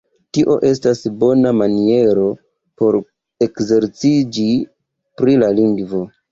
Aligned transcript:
Tio 0.35 0.53
estas 0.69 1.01
bona 1.23 1.51
maniero 1.57 2.25
por 2.83 2.99
ekzerciĝi 3.49 4.51
pri 5.23 5.41
la 5.47 5.55
lingvo. 5.63 6.07